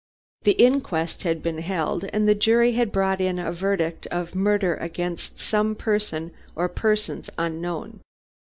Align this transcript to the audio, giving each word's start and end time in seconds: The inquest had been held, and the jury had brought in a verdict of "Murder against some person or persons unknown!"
The 0.45 0.53
inquest 0.53 1.21
had 1.21 1.43
been 1.43 1.59
held, 1.59 2.05
and 2.05 2.27
the 2.27 2.33
jury 2.33 2.71
had 2.71 2.91
brought 2.91 3.21
in 3.21 3.37
a 3.37 3.51
verdict 3.51 4.07
of 4.07 4.33
"Murder 4.33 4.73
against 4.77 5.37
some 5.37 5.75
person 5.75 6.31
or 6.55 6.67
persons 6.69 7.29
unknown!" 7.37 7.99